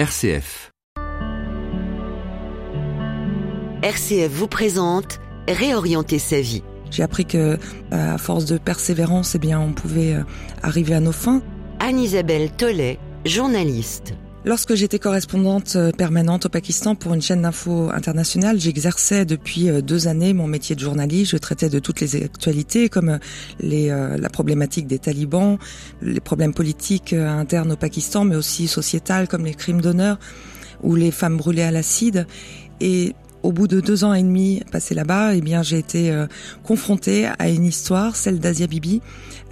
RCF. 0.00 0.70
RCF 3.82 4.30
vous 4.32 4.46
présente 4.46 5.20
Réorienter 5.46 6.18
sa 6.18 6.40
vie. 6.40 6.62
J'ai 6.90 7.02
appris 7.02 7.26
que, 7.26 7.58
à 7.90 8.16
force 8.16 8.46
de 8.46 8.56
persévérance, 8.56 9.34
eh 9.34 9.38
bien, 9.38 9.60
on 9.60 9.74
pouvait 9.74 10.14
euh, 10.14 10.22
arriver 10.62 10.94
à 10.94 11.00
nos 11.00 11.12
fins. 11.12 11.42
Anne-Isabelle 11.80 12.50
Tollet, 12.50 12.98
journaliste. 13.26 14.14
Lorsque 14.46 14.74
j'étais 14.74 14.98
correspondante 14.98 15.76
euh, 15.76 15.92
permanente 15.92 16.46
au 16.46 16.48
Pakistan 16.48 16.94
pour 16.94 17.12
une 17.12 17.20
chaîne 17.20 17.42
d'info 17.42 17.90
internationale, 17.92 18.58
j'exerçais 18.58 19.26
depuis 19.26 19.68
euh, 19.68 19.82
deux 19.82 20.08
années 20.08 20.32
mon 20.32 20.46
métier 20.46 20.74
de 20.74 20.80
journaliste. 20.80 21.32
Je 21.32 21.36
traitais 21.36 21.68
de 21.68 21.78
toutes 21.78 22.00
les 22.00 22.16
actualités, 22.24 22.88
comme 22.88 23.18
les, 23.60 23.88
la 23.88 24.28
problématique 24.30 24.86
des 24.86 24.98
talibans, 24.98 25.58
les 26.00 26.20
problèmes 26.20 26.54
politiques 26.54 27.12
internes 27.12 27.72
au 27.72 27.76
Pakistan, 27.76 28.24
mais 28.24 28.36
aussi 28.36 28.66
sociétales, 28.66 29.28
comme 29.28 29.44
les 29.44 29.54
crimes 29.54 29.82
d'honneur 29.82 30.18
ou 30.82 30.94
les 30.94 31.10
femmes 31.10 31.36
brûlées 31.36 31.62
à 31.62 31.70
l'acide. 31.70 32.26
Et 32.80 33.14
au 33.42 33.52
bout 33.52 33.66
de 33.66 33.80
deux 33.80 34.04
ans 34.04 34.14
et 34.14 34.22
demi 34.22 34.62
passés 34.70 34.94
là-bas, 34.94 35.34
eh 35.34 35.40
bien, 35.40 35.62
j'ai 35.62 35.78
été 35.78 36.10
euh, 36.10 36.26
confrontée 36.62 37.26
à 37.38 37.48
une 37.48 37.64
histoire, 37.64 38.16
celle 38.16 38.38
d'Asia 38.38 38.66
Bibi, 38.66 39.00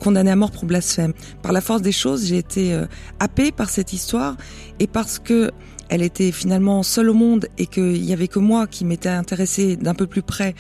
condamnée 0.01 0.30
à 0.30 0.37
mort 0.37 0.51
pour 0.51 0.66
blasphème. 0.66 1.12
Par 1.42 1.52
la 1.52 1.61
force 1.61 1.83
des 1.83 1.92
choses, 1.92 2.27
j'ai 2.27 2.38
été 2.38 2.74
euh, 2.74 2.87
happée 3.20 3.52
par 3.52 3.70
cette 3.70 3.92
histoire 3.92 4.37
et 4.78 4.87
parce 4.87 5.19
que 5.19 5.51
elle 5.88 6.02
était 6.02 6.33
finalement 6.33 6.83
seule 6.83 7.09
au 7.09 7.14
monde 7.14 7.47
et 7.56 7.66
qu'il 7.66 8.05
y 8.05 8.12
avait 8.12 8.28
que 8.28 8.38
moi 8.38 8.66
qui 8.66 8.84
m'étais 8.84 9.09
intéressée 9.09 9.77
d'un 9.77 9.95
peu 9.95 10.06
plus 10.06 10.20
près 10.20 10.55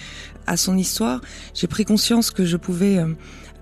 à 0.46 0.56
son 0.56 0.78
histoire, 0.78 1.20
j'ai 1.52 1.66
pris 1.66 1.84
conscience 1.84 2.30
que 2.30 2.46
je 2.46 2.56
pouvais 2.56 2.96
euh, 2.96 3.08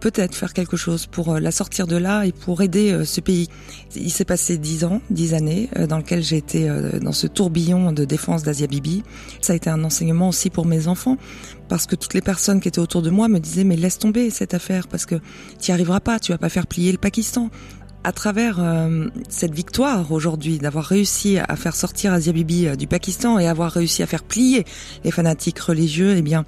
peut-être 0.00 0.34
faire 0.34 0.52
quelque 0.52 0.76
chose 0.76 1.06
pour 1.06 1.34
euh, 1.34 1.40
la 1.40 1.50
sortir 1.50 1.86
de 1.86 1.96
là 1.96 2.26
et 2.26 2.32
pour 2.32 2.62
aider 2.62 2.92
euh, 2.92 3.04
ce 3.04 3.20
pays. 3.20 3.48
Il 3.94 4.10
s'est 4.10 4.24
passé 4.24 4.58
dix 4.58 4.84
ans, 4.84 5.00
dix 5.10 5.34
années, 5.34 5.68
euh, 5.76 5.86
dans 5.86 5.98
lequel 5.98 6.22
j'ai 6.22 6.36
été 6.36 6.68
dans 7.00 7.12
ce 7.12 7.26
tourbillon 7.26 7.92
de 7.92 8.04
défense 8.04 8.42
d'Asia 8.42 8.66
Bibi. 8.66 9.02
Ça 9.40 9.52
a 9.52 9.56
été 9.56 9.70
un 9.70 9.82
enseignement 9.84 10.28
aussi 10.28 10.50
pour 10.50 10.66
mes 10.66 10.88
enfants, 10.88 11.16
parce 11.68 11.86
que 11.86 11.96
toutes 11.96 12.14
les 12.14 12.20
personnes 12.20 12.60
qui 12.60 12.68
étaient 12.68 12.78
autour 12.78 13.02
de 13.02 13.10
moi 13.10 13.28
me 13.28 13.38
disaient 13.38 13.64
mais 13.64 13.76
laisse 13.76 13.98
tomber 13.98 14.30
cette 14.30 14.54
affaire, 14.54 14.88
parce 14.88 15.06
que 15.06 15.16
tu 15.60 15.72
arriveras 15.72 16.00
pas, 16.00 16.18
tu 16.18 16.32
vas 16.32 16.38
pas 16.38 16.48
faire 16.48 16.66
plier 16.66 16.92
le 16.92 16.98
Pakistan 16.98 17.50
à 18.06 18.12
travers 18.12 18.60
euh, 18.60 19.08
cette 19.28 19.52
victoire 19.52 20.12
aujourd'hui, 20.12 20.58
d'avoir 20.58 20.84
réussi 20.84 21.38
à 21.38 21.56
faire 21.56 21.74
sortir 21.74 22.12
Asia 22.12 22.32
Bibi 22.32 22.68
euh, 22.68 22.76
du 22.76 22.86
Pakistan 22.86 23.40
et 23.40 23.48
avoir 23.48 23.72
réussi 23.72 24.00
à 24.00 24.06
faire 24.06 24.22
plier 24.22 24.64
les 25.02 25.10
fanatiques 25.10 25.58
religieux, 25.58 26.14
eh 26.16 26.22
bien, 26.22 26.44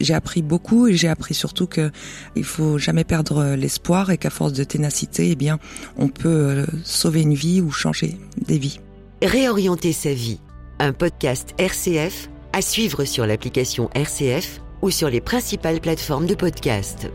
j'ai 0.00 0.12
appris 0.12 0.42
beaucoup 0.42 0.86
et 0.86 0.98
j'ai 0.98 1.08
appris 1.08 1.32
surtout 1.32 1.66
que 1.66 1.90
il 2.36 2.44
faut 2.44 2.76
jamais 2.76 3.04
perdre 3.04 3.54
l'espoir 3.54 4.10
et 4.10 4.18
qu'à 4.18 4.28
force 4.28 4.52
de 4.52 4.64
ténacité, 4.64 5.30
eh 5.30 5.34
bien, 5.34 5.58
on 5.96 6.08
peut 6.08 6.28
euh, 6.28 6.66
sauver 6.84 7.22
une 7.22 7.34
vie 7.34 7.62
ou 7.62 7.70
changer 7.70 8.18
des 8.46 8.58
vies. 8.58 8.78
Réorienter 9.22 9.94
sa 9.94 10.12
vie, 10.12 10.40
un 10.78 10.92
podcast 10.92 11.54
RCF 11.56 12.28
à 12.52 12.60
suivre 12.60 13.06
sur 13.06 13.26
l'application 13.26 13.88
RCF 13.94 14.60
ou 14.82 14.90
sur 14.90 15.08
les 15.08 15.22
principales 15.22 15.80
plateformes 15.80 16.26
de 16.26 16.34
podcast. 16.34 17.08